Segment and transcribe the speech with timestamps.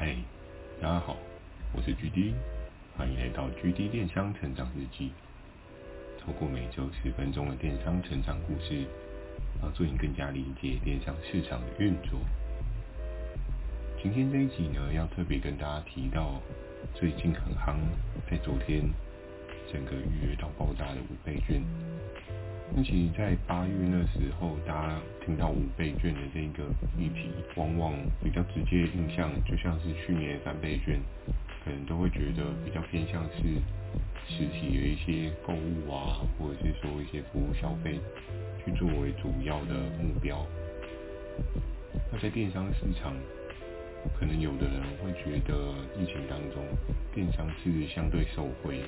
[0.00, 0.14] 嗨，
[0.80, 1.16] 大家好，
[1.74, 2.32] 我是 GD，
[2.96, 5.10] 欢迎来到 GD 电商成长日记。
[6.20, 8.84] 透过每周十分钟的电商成长故事，
[9.60, 12.20] 帮助你更加理解电商市场的运作。
[14.00, 16.40] 今天这一集呢，要特别跟大家提到
[16.94, 17.74] 最近很夯，
[18.30, 18.84] 在昨天
[19.72, 21.62] 整个预约到爆炸的五倍券。
[22.74, 31.00] 那其实，在八月那时候，大家听到五倍券的这个议题，往往比较直接的印象，就像是去年三倍券，
[31.64, 33.40] 可能都会觉得比较偏向是
[34.28, 37.98] 实体的一些购物啊，或者是说一些服务消费，
[38.62, 40.44] 去作为主要的目标。
[42.12, 43.14] 那在电商市场，
[44.20, 46.62] 可能有的人会觉得疫情当中，
[47.14, 48.82] 电商是相对受惠。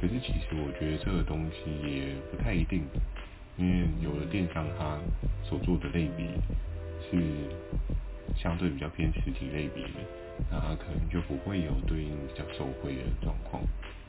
[0.00, 2.82] 可是其实我觉得这个东西也不太一定，
[3.56, 4.98] 因为有的电商它
[5.44, 6.26] 所做的类比
[7.08, 7.18] 是
[8.36, 10.00] 相对比较偏实体类别的，
[10.50, 13.62] 那它可能就不会有对应比较受惠的状况。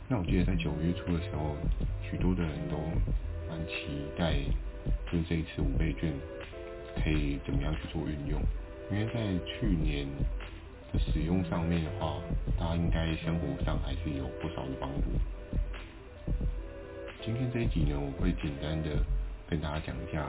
[0.08, 1.56] 那我记得在九月初的时候，
[2.02, 2.78] 许多的人都
[3.50, 4.34] 蛮期待，
[5.12, 6.12] 就是这一次五倍券
[7.04, 8.42] 可以怎么样去做运用，
[8.92, 10.08] 因为在去年
[10.92, 12.20] 的使用上面的话，
[12.60, 15.08] 大家应该生活上还是有不少的帮助。
[17.24, 18.90] 今天这一集呢，我会简单的
[19.50, 20.28] 跟大家讲一下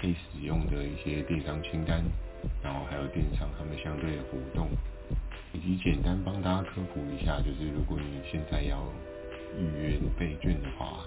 [0.00, 2.02] 可以使用的一些电商清单，
[2.62, 4.68] 然后还有电商他们相对的活动，
[5.52, 8.78] 以及简单帮大家科普一下，就是如果你现在要
[9.58, 11.04] 预约备券的话，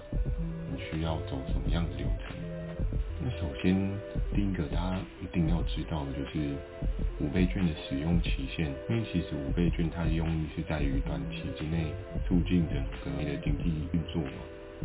[0.70, 2.36] 你需要走什么样的流程？
[3.20, 3.74] 那首先
[4.32, 6.54] 第一个大家一定要知道的就是
[7.18, 11.90] 五倍券的使用期限，因为其实五倍券它的用意是在于短期之内
[12.26, 14.38] 促进整个你的经济运作嘛。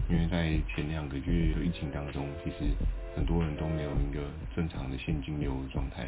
[0.10, 2.74] 因为在前两个月的疫情当中，其实
[3.16, 6.08] 很多人都没有一个正常的现金流的状态。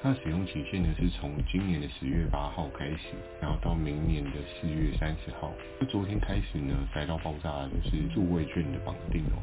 [0.00, 5.52] 它的使用期限呢，是从今年的十月八号开始，然后到明年的四月三十号。
[5.80, 9.42] 就昨天开始呢，塞到爆炸的就是数位券的绑定哦。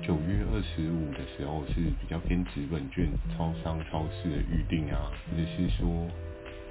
[0.00, 6.08] 九月二十五的时候是比较偏纸本券、超商、超市的预定啊，或者是说。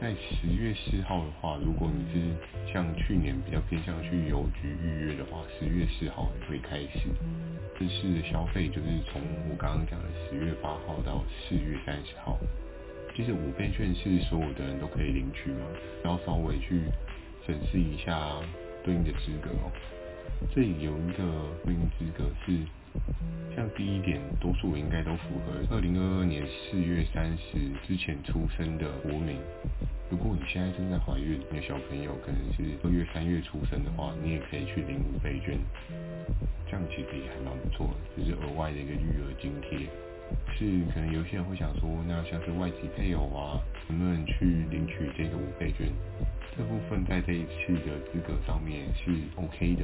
[0.01, 7.05] 在十月四号的话，如果你是像去年比较偏向去邮局预约的话，十月四号会开始。
[7.77, 12.39] 这次的消费就是从我刚刚讲的十月八号到四月三十号。
[13.15, 15.67] 其实五倍券是所有的人都可以领取嘛，
[16.03, 16.81] 然后稍微去
[17.45, 18.41] 审视一下
[18.83, 19.69] 对应的资格哦。
[20.49, 21.21] 这里有一个
[21.63, 22.57] 对应资格是，
[23.55, 29.37] 像第一点，多数应该都符合二零二二年四月三十之前出生的国民。
[30.09, 35.57] 如果你现在正在怀孕，你的小朋友可能是二月、三月出生的话，你也可以去领五倍券，
[36.65, 39.87] 这样其实也还蛮不错的，就是额外的一个育儿津贴。
[40.55, 40.63] 是
[40.93, 43.59] 可能有些人会想说，那像是外籍配偶啊，
[43.89, 45.87] 能不能去领取这个五倍券？
[46.55, 49.83] 这部分在这一次的资格上面是 OK 的。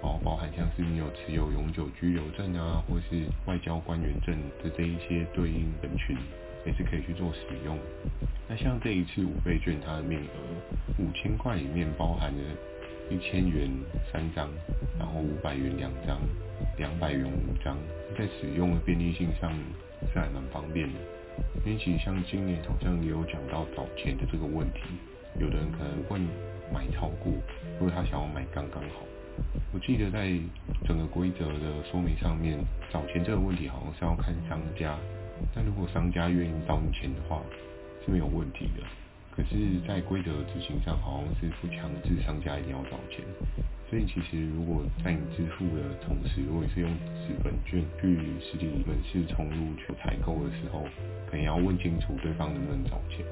[0.00, 6.16] 然后包含像是你有持有永久居留证啊，或是外交官员证的这一些对应人群，
[6.64, 7.76] 也是可以去做使用。
[8.48, 12.38] 那像这一次五倍券，它的面额五千块里面包含了
[13.10, 13.68] 一千元
[14.12, 14.48] 三张，
[14.98, 16.20] 然后五百元两张，
[16.76, 17.76] 两百元五张，
[18.16, 19.52] 在使用的便利性上
[20.12, 20.94] 是还蛮方便的。
[21.66, 24.80] 因为其实像今年好像也有讲到找钱的这个问题，
[25.40, 26.18] 有的人可能会
[26.72, 27.32] 买超过，
[27.78, 29.02] 如果他想要买刚刚好。
[29.72, 30.32] 我记得在
[30.86, 32.58] 整个规则的说明上面，
[32.90, 34.96] 找钱这个问题好像是要看商家，
[35.54, 37.42] 但如果商家愿意找你钱的话，
[38.04, 38.82] 是没有问题的。
[39.36, 39.54] 可是，
[39.86, 43.22] 在规则执行上，好像是不强制商家一定要找钱。
[43.88, 46.90] 所以，其实如果在你支付的同时，如果你是用
[47.22, 50.82] 纸本券去实体门市充入去采购的时候，
[51.30, 53.24] 可能要问清楚对方能不能找钱。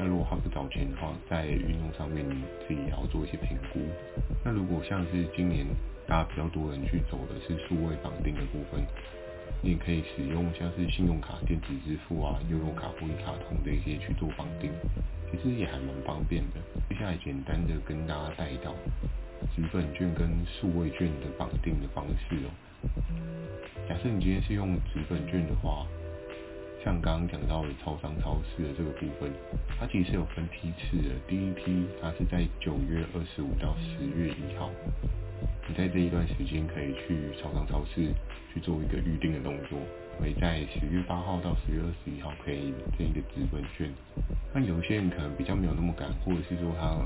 [0.00, 3.80] 那如果还不找钱的话，在运用上面你自己也要做一些评估。
[4.42, 5.66] 那如果像是今年
[6.08, 8.80] 大家比较多人去走的是数位绑定的部分，
[9.60, 14.72] 你也可以使用像是信用卡电子支付啊、悠游卡或一卡通的一些去做绑定，
[15.30, 16.60] 其实也还蛮方便的。
[16.88, 18.72] 接下来简单的跟大家带到
[19.54, 22.48] 纸本券跟数位券的绑定的方式哦。
[23.86, 25.84] 假设你今天是用纸本券的话。
[26.82, 29.30] 像刚刚讲到的超商、超市的这个部分，
[29.78, 31.14] 它其实有分批次的。
[31.28, 34.70] 第一批它是在九月二十五到十月一号，
[35.68, 38.08] 你在这一段时间可以去超商、超市
[38.54, 39.78] 去做一个预定的动作，
[40.18, 43.92] 会在十月八号到十月二十一号可以领这一个纸本券。
[44.54, 46.96] 那有些人可能比较没有那么赶，或者是说他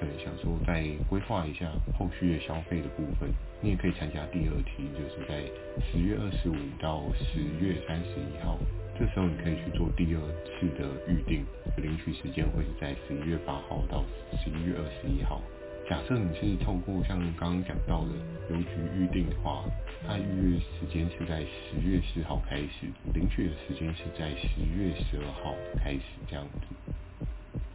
[0.00, 3.28] 可能想说再规划一下后续的消费的部分，
[3.60, 5.44] 你也可以参加第二梯，就是在
[5.92, 8.58] 十月二十五到十月三十一号。
[8.96, 11.44] 这时候你可以去做第二次的预定，
[11.76, 14.04] 领取时间会是在十一月八号到
[14.38, 15.42] 十一月二十一号。
[15.90, 18.12] 假设你是透过像刚刚讲到的
[18.50, 19.64] 邮局预订的话，
[20.06, 26.94] 它预约时间是在十月四号开始，领取的时间是在十月十二号开始这样子。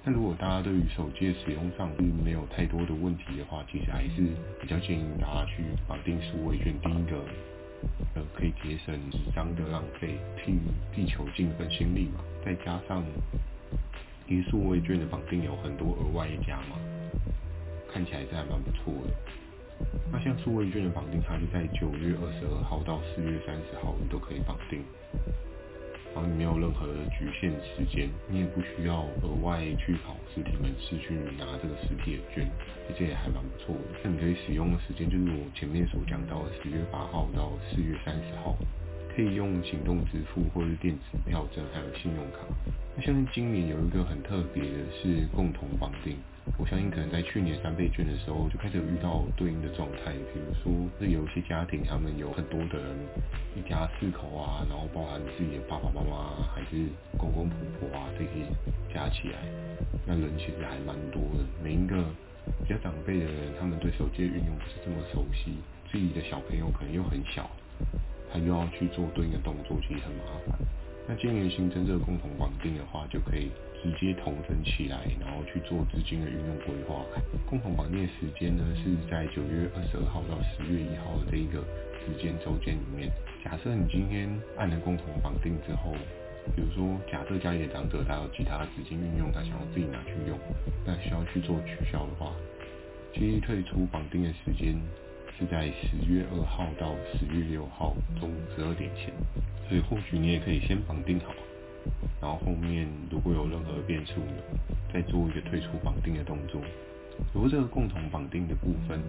[0.05, 4.23] 那如果大家对于手机的使用上是没有太多的问题的话，其实还是
[4.61, 6.73] 比较建议大家去绑定数位券。
[6.81, 7.19] 第一个，
[8.15, 10.57] 呃，可以节省纸张的浪费，替
[10.95, 12.23] 地球尽份心力嘛。
[12.43, 13.03] 再加上，
[14.27, 16.77] 因数位卷的绑定有很多额外的加码，
[17.91, 19.13] 看起来是还蛮不错的。
[20.11, 24.83] 那像数位卷的绑定，它是在九月二十二号到四月三十号，你都可以绑定。
[26.13, 32.49] 然后你没有任何的局限时间，你也不需要额外去跑实体门市去拿这个实体的券，
[32.97, 33.99] 这也还蛮不错的。
[34.03, 38.57] 那你可以使用的时间就是我前面所讲到的十月八号到四月三十号，
[39.15, 42.39] 可以用行动支付或是电子票证，还有信用卡。
[42.95, 46.15] 那像是今年有一个很特别的是共同绑定。
[46.57, 52.97] 我相信可能在去年三倍券的时候就开始有遇到对应的状态，比如说是有一些家庭他们有很多的人，
[53.55, 56.89] 一家四口啊，然后包含自己的爸爸妈妈还是
[57.19, 58.49] 公公婆婆啊这些
[58.91, 59.45] 加起来，
[60.07, 61.45] 那人其实还蛮多的。
[61.63, 62.01] 每一个
[62.65, 65.53] 比较长辈的人，他们对手机的运用不是这么熟悉，
[65.91, 67.47] 自己的小朋友可能又很小，
[68.31, 70.59] 他又要去做对应的动作，其实很麻烦。
[71.07, 73.49] 那今年新增这个共同绑定的话，就可以。
[73.81, 76.99] 直接同整起来，然后去做资金的运用规划。
[77.47, 81.63] 共同绑定的时间呢，是在九月二十二号到十月一号的这一个
[82.03, 83.09] 时间周间里面。
[83.41, 84.27] 假设你今天
[84.57, 85.95] 按了共同绑定之后，
[86.53, 90.37] 比如说假设家里的长者他有其他资金运用，他想要自己拿去用，
[90.85, 92.35] 那需要去做取消的话，
[93.15, 94.75] 其实退出绑定的时间
[95.39, 99.13] 是在十月二号到十月六号中午十二点前，
[99.69, 101.33] 所以或许你也可以先绑定好。
[102.19, 104.15] 然后后面如果有任何变数，
[104.93, 106.61] 再做一个退出绑定的动作。
[107.33, 108.99] 如果这个共同绑定的部分，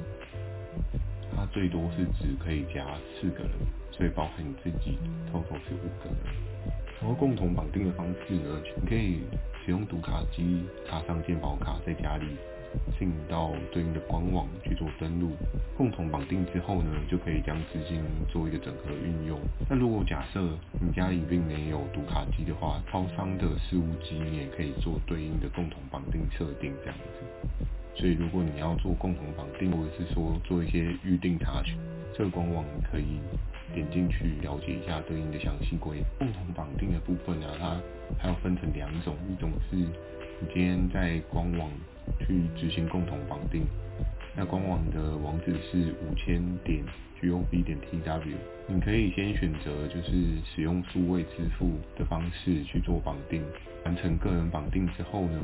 [1.34, 2.86] 它最多是只可以加
[3.18, 3.50] 四个人，
[3.90, 4.98] 所以包含你自己
[5.32, 6.16] ，total 是五个人。
[7.00, 9.22] 然后共同绑定的方式呢，你可以
[9.64, 12.26] 使用读卡机插上健保卡在家里。
[12.98, 15.30] 进到对应的官网去做登录，
[15.76, 19.38] 共同绑定之后呢，就可以将资金做一个整合运用。
[19.68, 20.40] 那如果假设
[20.80, 27.66] 你家里并没有读卡机的话，超商的事务机你也可以做对应的共同绑定设定这样子。
[27.96, 31.76] 所以如果你要做共同绑定，或者是说做一些预定查询，
[32.16, 33.20] 这个官网可以
[33.74, 36.02] 点进去了解一下对应的详细规。
[36.18, 37.80] 共同绑定的部分呢，它
[38.18, 39.76] 还要分成两种，一种是
[40.40, 41.70] 你今天在官网。
[42.18, 43.62] 去执行共同绑定，
[44.36, 46.82] 那官网的网址是五千点
[47.22, 48.34] gov 点 tw，
[48.66, 50.10] 你可以先选择就是
[50.44, 53.42] 使用数位支付的方式去做绑定，
[53.84, 55.38] 完成个人绑定之后呢，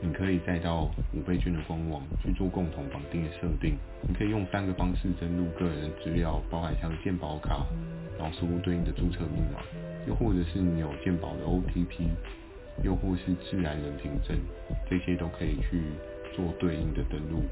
[0.00, 3.74] 你可以再到五倍券的官网去做共同绑定的设定，
[4.06, 7.66] 你可以用三个方式登录个人的资料，包含像健保卡，
[8.16, 9.60] 然后输入对应的注册密码，
[10.06, 12.06] 又或者是你有健保的 OTP。
[12.82, 14.36] 又或是自然人凭证，
[14.88, 15.82] 这些都可以去
[16.34, 17.44] 做对应的登录，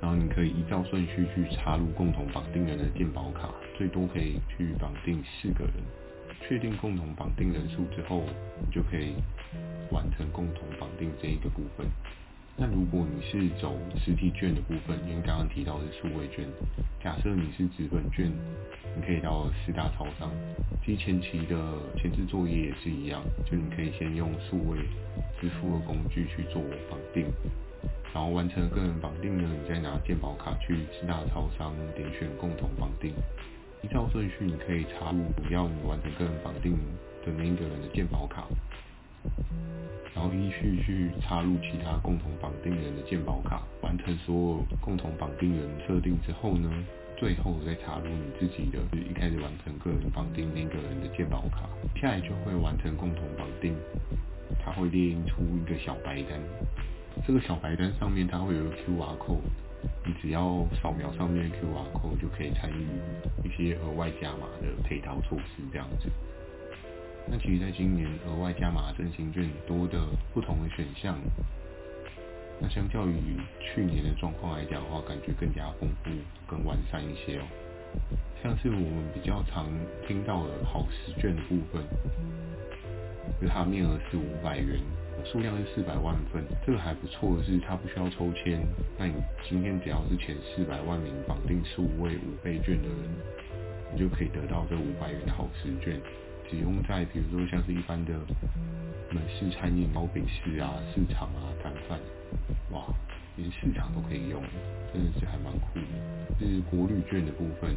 [0.00, 5.74] 然后你可以依照顺序去插入共同绑定人的健保卡，最多可以去绑定四个人。
[6.40, 8.22] 确定共同绑定人数之后，
[8.60, 9.14] 你就可以
[9.90, 11.86] 完成共同绑定这一个部分。
[12.60, 13.72] 那如果你是走
[14.04, 16.44] 实体券的部分，因为刚刚提到的是数位券，
[17.00, 18.26] 假设你是纸本券，
[18.96, 20.28] 你可以到四大超商，
[20.84, 21.54] 其实前期的
[21.96, 24.78] 前置作业也是一样，就你可以先用数位
[25.40, 26.60] 支付的工具去做
[26.90, 27.26] 绑定，
[28.12, 33.14] 然后完成个人绑定呢，你再拿健保卡去四大超商点选共同绑定，
[33.82, 36.72] 依照顺序你可以插入要你完成个人绑定
[37.24, 38.48] 的那一个人的健保卡。
[40.14, 46.68] 然后依序去插入其他共同绑定人的健保卡，完成所有共同绑定人设定之后呢，
[47.16, 53.76] 最后再插入你自己的，就是一开始完成个人绑定那个人的健保卡，下来就会完成共同绑定，
[54.64, 56.40] 它会列印出一个小白单，
[57.24, 59.46] 这个小白单上面它会有个 QR code，
[60.04, 62.86] 你只要扫描上面的 QR code 就可以参与
[63.46, 66.10] 一些额外加码的配套措施，这样子。
[67.30, 70.00] 那其实，在今年额外加码振兴券多的
[70.32, 71.18] 不同的选项，
[72.58, 76.10] 那相较于去年的状况来讲的话，感觉更加丰富、
[76.46, 77.44] 更完善一些哦。
[78.42, 79.66] 像是我们比较常
[80.06, 81.82] 听到的好食券的部分，
[83.40, 84.80] 就它面额是五百元，
[85.24, 88.60] 数量是四百万份，这个还不错的是，它不需要抽签。
[88.96, 89.12] 那你
[89.46, 93.10] 今天只要是前四百万名绑定数位五倍券的人，
[93.92, 96.00] 你就可以得到这五百元的好食券。
[96.50, 98.14] 使用在比如说像是一般的
[99.10, 101.98] 美式餐饮、糕饼室啊、市场啊、摊贩，
[102.72, 102.86] 哇，
[103.36, 104.42] 连市场都可以用，
[104.92, 106.38] 真的是还蛮酷的。
[106.40, 107.76] 是国旅券的部分，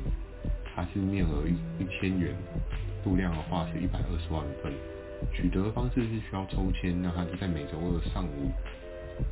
[0.73, 2.33] 它是面额一一千元，
[3.03, 4.71] 数量的话是一百二十万份，
[5.33, 8.51] 取得的方式是需要抽签，那它是在每周二上午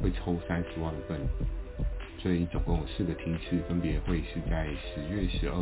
[0.02, 1.18] 会抽三十万份，
[2.18, 5.56] 所以总共有四个梯次，分别会是在十月十二。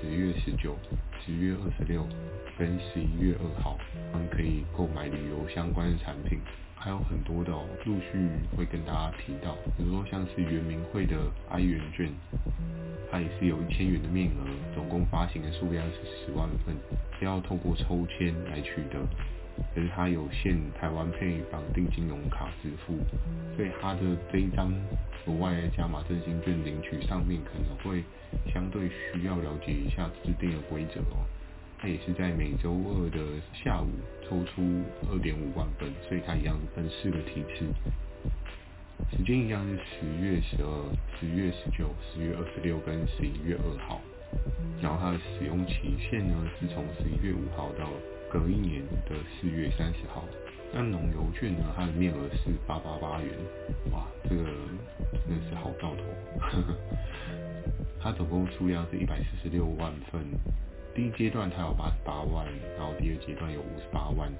[0.00, 0.76] 十月十九、
[1.20, 2.06] 十月二十六
[2.56, 3.76] 跟十一月二号，
[4.12, 6.38] 他们可以购买旅游相关的产品，
[6.76, 11.16] 还有很多的哦，陆续会跟大家提到，比如说像是圆明会的
[11.50, 12.12] 哀元券，
[13.10, 16.76] 它也是有一千元的面额，总共发行的数量是十万份，
[17.20, 18.98] 要透过抽签来取得。
[19.74, 22.98] 可是它有限台湾配绑定金融卡支付，
[23.56, 24.00] 所以它的
[24.32, 24.72] 这一张
[25.26, 28.02] 额外的加码振兴券领取上面可能会
[28.52, 31.22] 相对需要了解一下制定的规则哦。
[31.78, 33.18] 它也是在每周二的
[33.52, 33.88] 下午
[34.22, 37.64] 抽出二点五万份，所以它一样分四个批次，
[39.16, 40.68] 时间一样是十月十二、
[41.20, 44.00] 十月十九、十月二十六跟十一月二号，
[44.82, 47.88] 然后它的使用期限呢是从十一月五号到。
[48.30, 50.22] 隔一年的四月三十号，
[50.72, 51.64] 那农游券呢？
[51.74, 53.32] 它的面额是八八八元，
[53.90, 54.44] 哇，这个
[55.26, 56.02] 真的是好兆头。
[58.00, 60.22] 它总共数量是一百四十六万份，
[60.94, 64.30] 第一阶段它有八十八万，然后第二阶段有五十八万。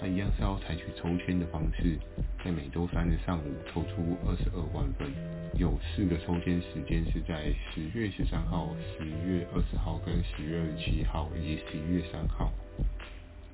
[0.00, 1.98] 它一样是要采取抽签的方式，
[2.42, 5.06] 在每周三的上午抽出二十二万份，
[5.54, 12.50] 有四个抽签时间是在十月十三号、十月二十号跟十月二十七号以及十一月三号。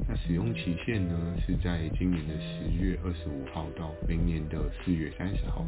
[0.07, 5.65] 那使用期限呢，是在今年的十月二十五号到明年的四月三十号。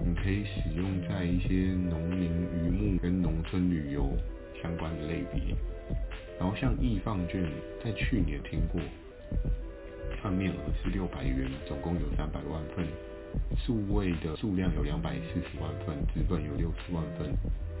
[0.00, 4.16] 你可以使用在一些农林渔牧跟农村旅游
[4.62, 5.54] 相关的类别。
[6.38, 7.44] 然后像易放券，
[7.84, 8.80] 在去年听过，
[10.22, 12.86] 它面额是六百元，总共有三百万份，
[13.58, 17.34] 数位的数量有两百四十万份，纸本有六十万份。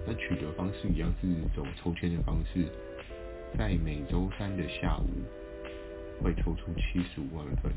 [0.06, 2.66] 那取得方式一样是走抽签的方式。
[3.56, 5.08] 在每周三的下午
[6.22, 7.72] 会抽出七十五万份，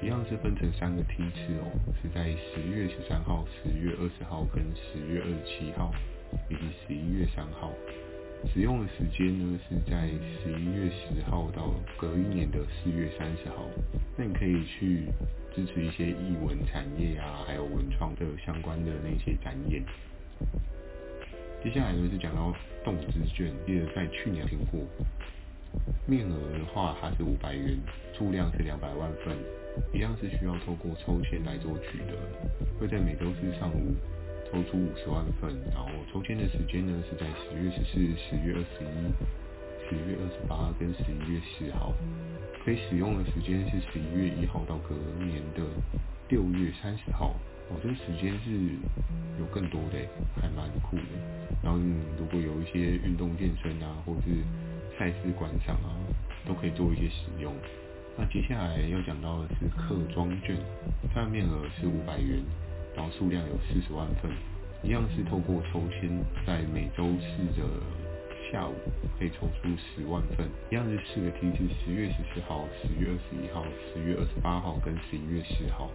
[0.00, 1.70] 一样是分成三个梯次哦，
[2.00, 5.92] 是在十月十三号、十月二十号跟十月二十七号，
[6.48, 7.72] 以及十一月三号。
[8.52, 10.06] 使用的时间呢是在
[10.42, 13.64] 十一月十号到隔一年的四月三十号。
[14.18, 15.06] 那你可以去
[15.54, 19.82] 支持一些艺文产业啊，还有文创的相关的那些展演。
[21.64, 22.54] 接下来呢是讲到
[22.84, 24.78] 动资券，记得在去年听过，
[26.06, 27.78] 面额的话它是五百元，
[28.12, 29.34] 数量是两百万份，
[29.94, 32.12] 一样是需要透过抽签来做取得，
[32.78, 33.94] 会在每周四上午
[34.52, 38.86] 抽出五十万份，然后抽签的时间呢是在十月十四、十月二十一、
[39.88, 41.92] 十月二十八跟十一月四号，
[42.64, 45.62] 可以使用的时间是十一月一号到隔年的
[46.28, 47.34] 六月三十号。
[47.70, 48.50] 哦，这个时间是
[49.40, 49.96] 有更多的，
[50.36, 51.02] 还蛮酷的。
[51.62, 51.78] 然后，
[52.18, 54.44] 如果有一些运动健身啊，或是
[54.98, 55.96] 赛事观赏啊，
[56.46, 57.50] 都可以做一些使用。
[58.18, 60.54] 那接下来要讲到的是客庄券，
[61.14, 62.38] 它的面额是五百元，
[62.94, 64.30] 然后数量有四十万份，
[64.82, 66.10] 一样是透过抽签，
[66.46, 67.64] 在每周四的
[68.50, 68.74] 下午
[69.18, 75.90] 可以抽出十万份，一样是四个梯次，十月十四号、十月二十一号、十月二十八号跟十一月十号。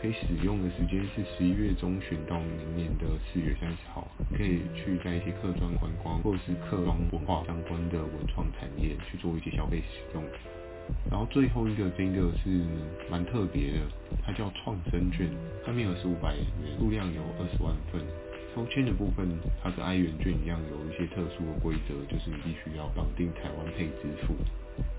[0.00, 10.24] 可以使用的时间是十一月中旬到明年的四月三十号，可以去在一些客庄观光或者是客庄文化相关的文创产业去做一些消费使用。
[11.10, 12.48] 然后最后一个这个是
[13.10, 13.78] 蛮特别的，
[14.24, 15.28] 它叫创生券，
[15.66, 16.46] 它面额是五百元，
[16.78, 18.00] 数量有二十万份。
[18.54, 19.28] 抽签的部分，
[19.62, 24.34] 它跟爱元券一样，有一些特殊的规则，就是你必须要绑定台湾 Pay 支付。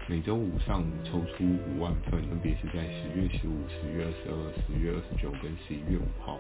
[0.07, 6.39] 每周五上午抽出五万份，分别是在十月十五、十月二十二、十月二十九跟十一月五号。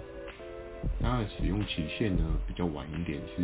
[0.99, 3.43] 它的使用期限呢比较晚一点，是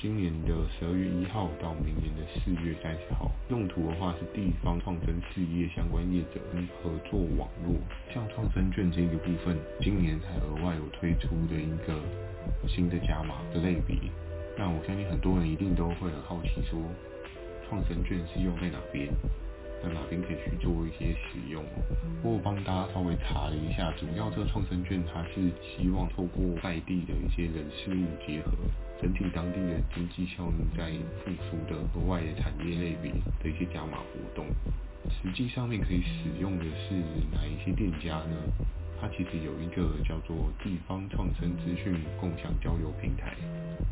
[0.00, 3.30] 今年的十二月一号到明年的四月三十号。
[3.48, 7.76] 用途的话是地方创生事业相关业者跟合作网络。
[8.12, 12.00] 像创生券这个部分，今年才额外有推出的一个
[12.68, 13.96] 新的加码的类别。
[14.58, 16.78] 那我相信很多人一定都会很好奇说。
[17.66, 19.08] 创生券是用在哪边？
[19.82, 21.64] 在哪边可以去做一些使用？
[22.22, 28.52] 我帮大家稍微查了一下，主要这个创生券它是希望透过在地的一些人事物结合，
[29.00, 30.90] 整体当地的经济效应在
[31.22, 34.46] 复苏的额外的产业类别的一些加码活动。
[35.10, 36.94] 实际上面可以使用的是
[37.32, 38.36] 哪一些店家呢？
[39.00, 43.36] 它其实有一个叫做地方创生资讯共享交流平台，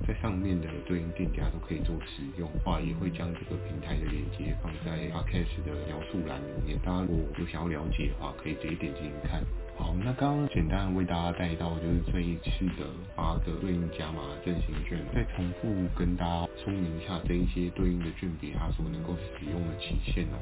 [0.06, 9.42] 在上面的对应店家都可以做使用，话也会将这个平台的链接放在 Podcast 的描述栏里面，大家如果有想要了解的话，可以直接点进去看。
[9.74, 12.86] 好，那刚刚简单的为大家带到就是这一次的
[13.16, 20.36] 八个对应加码振兴券，再重复跟大家说明一下这一些对应的券别它所能够使用的期限哦。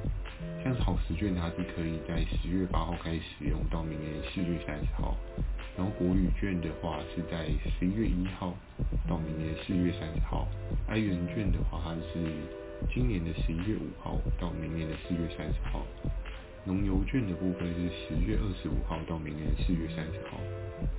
[0.62, 5.16] 像是好时券，它是可以在十月八号开始使用到明年四月三十号，
[5.76, 7.46] 然后国旅券的话是在
[7.78, 8.52] 十一月一号
[9.08, 10.46] 到明年四月三十号
[10.88, 12.28] 爱元券的话它是
[12.92, 15.86] 今年的十一月五号到明年的四月三十号。
[16.64, 20.38] 农游券的部分是十月二十五号到明年四月三十号，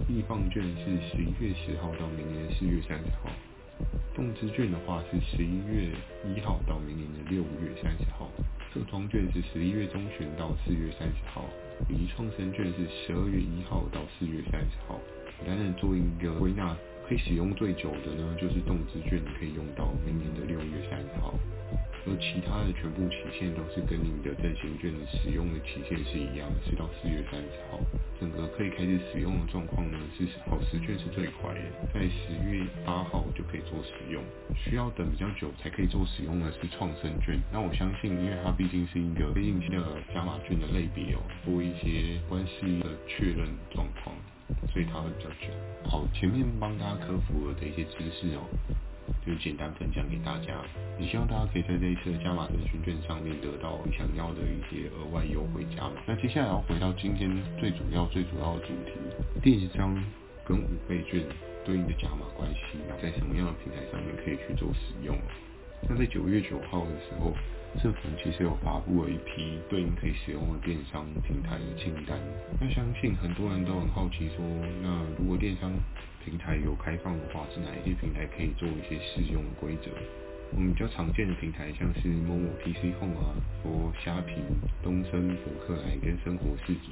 [0.10, 3.30] 易放券是十一月十号到明年四月三十号，
[4.15, 5.94] 动资券的话是十一月
[6.25, 8.27] 一号到明年的六月三十号，
[8.74, 11.46] 社创券是十一月中旬到四月三十号，
[11.88, 15.00] 以及创生券是十二月一号到四月三十号。
[15.46, 16.75] 简单的做一个归纳，
[17.08, 21.36] 可以使用最久的呢，就是动资券，可以用到明年的六月三十号。
[22.05, 27.77] 而其他的全部期限都是跟你的振兴券的使用的期限是一样的，是到四月三十号。
[28.20, 31.62] 整个可以开始使用的状况呢，是好食券是最快的，
[31.93, 34.22] 在十月八号就可以做使用。
[34.55, 37.38] 需要等比较久才可以做使用的是创生券。
[37.51, 44.15] 那我相信，因为它毕竟是一个非硬性的加码券的类别哦，做一些关系的确认状况，
[44.74, 45.53] 所以它会比较久。
[45.86, 48.46] 好，前面帮大家科普了的一些知识哦。
[49.25, 50.58] 就简单分享给大家，
[51.00, 56.01] 也希望大家可以在这一次的加码振兴券上面得到想要的一些额外优惠加码。
[56.08, 58.94] 那接下来要回到今天最主要、最主要的主题，
[59.42, 59.94] 电商
[60.44, 61.24] 跟五倍券
[61.63, 65.16] 对应的加码关系，在什么样的平台上面可以去做使用？
[65.89, 67.33] 那在九月九号的时候，
[67.81, 72.19] 政府其实有发布了一批对应可以使用的电商平台的清单。
[72.59, 74.45] 那相信很多人都很好奇说，
[74.81, 75.71] 那如果电商
[76.23, 79.89] 平台有开放的话，是哪一些平台可以做一些适用的规则？
[80.53, 83.31] 我们比较常见的平台像是某某 PC Home 啊，
[83.63, 84.35] 说虾皮、
[84.83, 86.91] 东森、博客来跟生活市集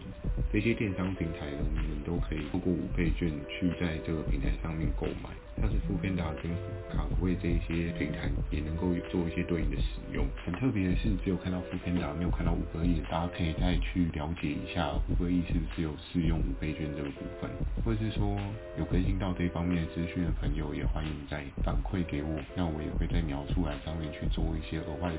[0.51, 5.29] 这些电商平台呢，你们都可以透过五倍券去在这个平台上面购买。
[5.57, 6.51] 像是副片的跟
[6.89, 10.25] 卡位这一些平台也能够做一些对应的使用。
[10.45, 17.49] 很特别的是，只有看到副片长没有看到五个亿大家可以再去了解一下五个亿是不是有适用五倍券这个部分，
[17.83, 18.37] 或者是说
[18.77, 25.17] 有更新到这方面的资讯的朋友，也欢迎再反馈给我，那我也会在描述栏上面去做一些额外的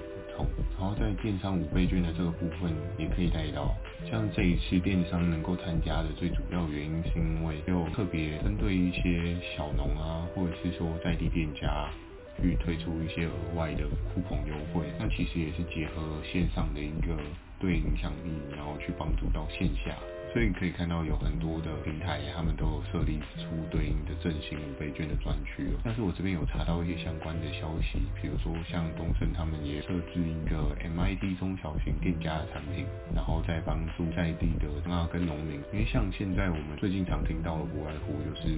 [0.79, 3.75] 然后在电商五倍券的这个部分，也可以带到，
[4.11, 10.27] 像这一次电商能够参加的最主要原因，是因为有特别针对一些小农啊。
[10.35, 11.91] 或者是说在地店家
[12.37, 17.17] 去推出一些额外的酷澎优惠，那其实也是结合线上的一个
[17.59, 19.97] 对影响力，然后去帮助到线下。
[20.33, 25.81] 所以你可以看到有很多的平台，他们都有设立出对应的振兴五倍券的专区哦。
[25.83, 35.61] 但是我这边有查到一些相关的消息，比如说像东森他们也设置一个 MID 中小型店家的产品，然后再帮助在地的那跟农民。
[35.73, 38.55] 因为像现在我们最近常听到的不外乎就是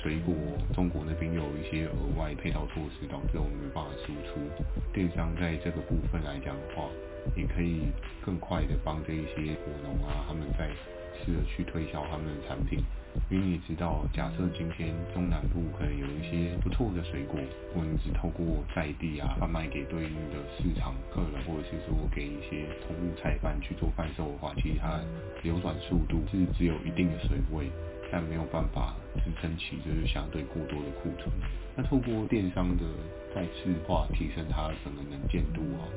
[0.00, 0.34] 水果
[0.72, 4.40] 中国那边有一些额外配套措施，导致我们没办法输出。
[4.94, 6.88] 电商在这个部分来讲的话，
[7.36, 7.92] 也可以
[8.24, 10.70] 更快的帮这一些果农啊，他们在
[11.24, 12.80] 试着去推销他们的产品，
[13.30, 17.38] 因为你知道，假设今天中南部可能有一些不错的水果，
[17.74, 25.00] 我们只透过在地啊贩卖给对应的市场客人，或者是说给一些通路菜贩去做贩售的话，其实它
[25.42, 27.70] 流转速度是只有一定的水位，
[28.10, 31.30] 但没有办法支撑起就是相对过多的库存。
[31.74, 32.84] 那透过电商的
[33.34, 35.88] 再次化，提升它的整个能见度啊。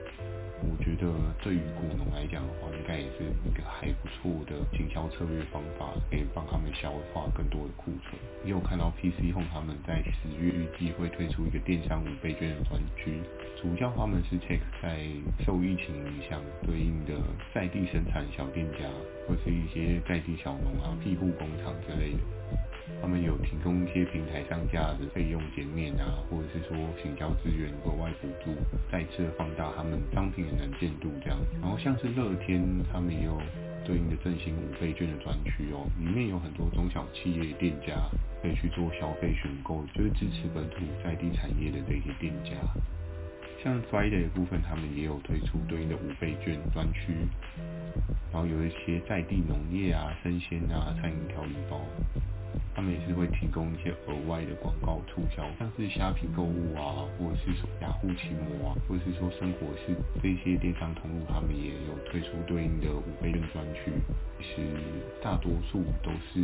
[0.64, 1.12] 我觉得
[1.44, 8.16] 对于果农来讲的话，应该也是一个还不错的经销策略方法，可以帮他们消化更多的库存。
[8.44, 13.20] 也有看到 PC Home 他们在十月预计会推出一个电商五倍券的专区，
[13.62, 15.04] 主要他们是 take 在
[15.44, 17.20] 受疫情影响对应的
[17.54, 18.88] 在地生产小店家，
[19.28, 22.20] 或是一些在地小农啊、庇护工厂之类的。
[23.02, 28.56] 他们有提供一些平台上架的费用减免啊，或者是说行销资源额外补助，
[28.92, 31.38] 再次放大他们商品的能见度这样。
[31.62, 33.42] 然后像是乐天，他们也有
[33.86, 37.94] 对应的振兴五倍券的专区哦，里面有很多中小企业店家
[38.42, 42.52] 可以去做消费选购，就是支持本土在地产业的这些店家。
[43.64, 47.14] 像 Friday 的部分，他们也有推出对应的五倍券专区，
[48.32, 51.82] 然后有一些在地农业啊、生鲜啊、餐饮调理包。
[52.76, 63.92] 他们也是会提供一些额外的广告促销，像是虾皮购物啊，或者是说雅虎奇摩啊，或者是说生活是这些电商通路，他们也有推出对应的五倍券专区。
[64.40, 64.62] 其实
[65.22, 66.44] 大多数都是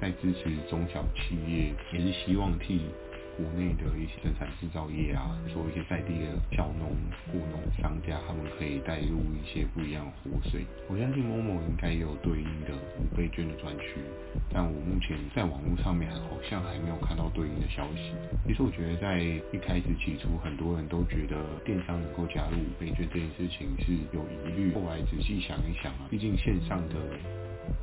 [0.00, 2.82] 在支持中小企业，也是希望替
[3.38, 6.90] 国内的一些生产制造业啊，做一些在地的小农、
[7.30, 10.66] 果农商家，他们可以带入一些不一样的活水。
[10.90, 14.02] 我相信 Momo 应该也有对应的五倍券的专区，
[14.50, 18.10] 但我目前在网络上面好像还没有看到对应的消息。
[18.44, 26.96] 其实我觉得在一开始起初，很多人都觉得电商能够加入五倍券这件事情是有疑虑，后来仔细想一想啊，毕竟线上的。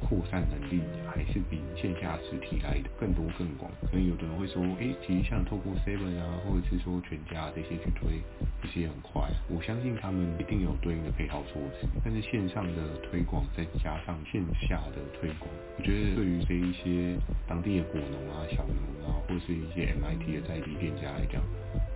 [0.01, 3.71] 扩散能力还是比线下实体来的更多更广。
[3.81, 8.21] 可能有的人会说，哎，其实像透过 Seven 啊，或者是说全家这些去推，
[8.61, 9.27] 这些很快。
[9.49, 11.87] 我相信他们一定有对应的配套措施。
[12.03, 17.17] 但是线上的推广再加上线下的推广，我觉得对于这一些
[17.47, 21.41] 当地的果农啊、小农啊，或是一些 MIT 的在地店家来讲，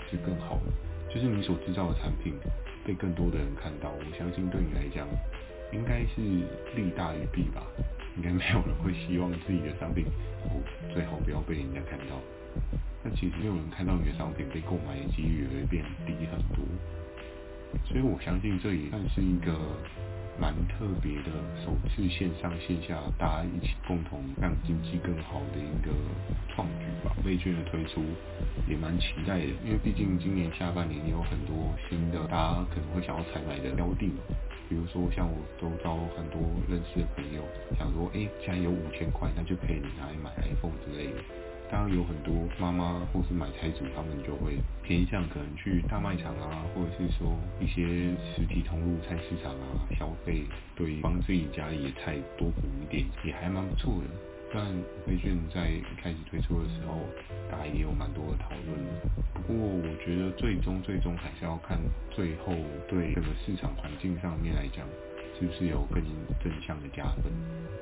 [0.10, 0.72] 是更好的。
[1.14, 2.34] 就是你所制造的产品
[2.86, 5.08] 被更多的人看到，我相信对你来讲。
[5.72, 6.22] 应该是
[6.76, 7.64] 利大于弊吧，
[8.18, 10.06] 应该没有人会希望自己的商品，
[10.46, 10.62] 哦，
[10.94, 12.20] 最好不要被人家看到。
[13.04, 16.66] 但其实没有人看到你的商品被购买的几率也会变低很多，
[17.88, 19.56] 所以我相信这也算是一个。
[20.40, 25.92] 蛮特别的，首次线上线下大家一起共同让经济更好的一个
[26.56, 27.14] 创举吧。
[27.20, 28.02] 五倍券的推出
[28.66, 34.10] 也蛮期待的，因为毕竟今年下半年也有很多新的大家可能会想要采买的标的，
[34.70, 37.42] 比如说像我周遭很多认识的朋友
[37.78, 41.20] 想说，哎，既然有五千块，那就可以拿来买 iPhone 之类的。
[41.72, 47.84] 当然有很多妈妈或是买菜族，他们就会偏向可能去大卖场啊，或者是说一些
[48.34, 50.44] 实体通路菜市场啊消费，
[50.76, 54.08] 对帮自己家里的菜多补一点，也还蛮不错的。
[54.54, 57.00] 但五倍券在开始推出的时候，
[57.52, 58.78] 大家也有蛮多的讨论。
[59.34, 61.78] 不过我觉得最终最终还是要看
[62.10, 62.54] 最后
[62.88, 64.86] 对整个市场环境上面来讲。
[65.40, 66.04] 是不是有更
[66.44, 67.32] 正向的加分？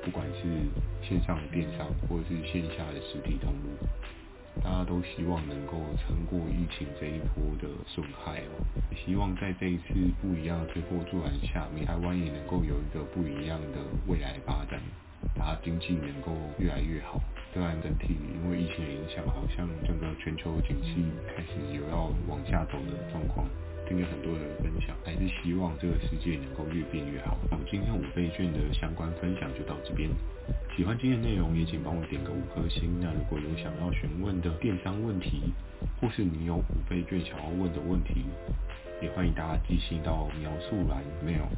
[0.04, 0.46] 不管是
[1.02, 8.62] 线上的电商，或者是线下的实体通路，大家都希望能够撑过疫情这一波的损害哦。
[8.94, 9.84] 希望在这一次
[10.22, 14.77] 不一样的推波助澜下面，台湾也能够有一个不一样的未来发展，
[15.62, 17.20] 经济能够越来越好。
[17.52, 23.46] 虽然整体因为疫情的影响，好像整个全球景气开始有要往下走的状况。
[23.88, 27.38] 听了很多人分享，还是希望这个世界能够越变越好。
[27.50, 30.10] 那么今天五倍券的相关分享就到这边。
[30.76, 33.00] 喜欢今天内容也请帮我点个五颗星。
[33.00, 35.40] 那如果有想要询问的电商问题，
[35.98, 38.26] 或是你有五倍券想要问的问题，
[39.00, 41.48] 也欢迎大家寄信到描述栏 mail。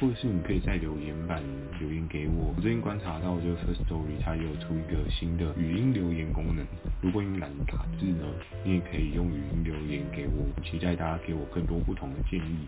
[0.00, 1.42] 或者是你可以在留言板
[1.80, 2.52] 留言给我。
[2.56, 6.64] 我最近观察到，就是 First Story 它也有出一个新的语音留言功能。
[7.00, 8.24] 如果你懒得打字呢，
[8.64, 10.44] 你也可以用语音留言给我。
[10.62, 12.66] 期待大家给我更多不同的建议。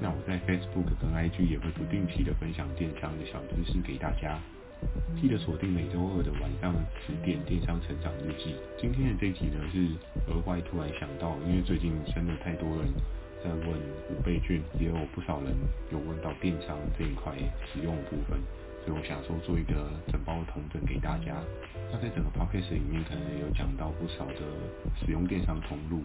[0.00, 4.38] 那我在 Facebook 跟 IG 也会不定期的分享电商的小知识给大家。
[5.20, 6.72] 记得锁定每周二的晚上
[7.04, 8.54] 十点《电商成长日记》。
[8.80, 9.84] 今天的这一集呢，是
[10.32, 12.88] 额外突然想到，因为最近真的太多人。
[13.42, 13.68] 在问
[14.10, 15.54] 五倍券，也有不少人
[15.90, 17.32] 有问到电商这一块
[17.72, 18.38] 使用部分，
[18.84, 19.74] 所以我想说做一个
[20.12, 21.36] 整包的统整给大家。
[21.92, 24.42] 那在整个 podcast 里面，可能也有讲到不少的
[25.00, 26.02] 使用电商通路。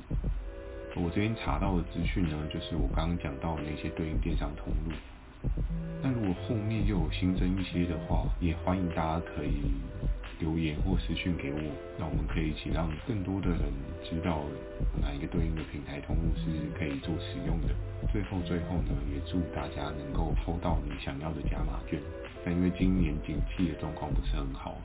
[0.96, 4.96] 我这边查到的资讯呢，就是我刚刚讲到的那些对应电商通路。
[6.02, 9.72] 那如果后面又有新增一些的话，也欢迎大家可以
[10.40, 11.60] 留言或私讯给我，
[11.98, 13.62] 那我们可以一起让更多的人
[14.04, 14.44] 知道
[15.02, 17.74] 哪一个对应的平台通路是可以做使用的。
[18.12, 22.00] 最后最后呢，也祝大家能够抽到你想要的加码券。
[22.44, 24.78] 但因为今年景气的状况不是很好，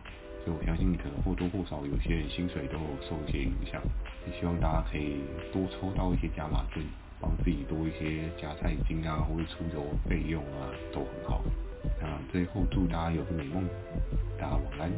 [0.44, 3.80] 所以我相信可能或多或少有些人薪水都有受一些影响。
[4.26, 5.20] 也希望大家可以
[5.52, 6.82] 多抽到一些加码券。
[7.22, 11.42] 帮自己多一些加菜金啊，或者出游费用啊，都很好。
[12.00, 13.64] 那最后祝大家有个美梦，
[14.38, 14.90] 大家晚安。